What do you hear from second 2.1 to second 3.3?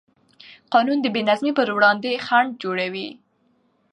خنډ جوړوي.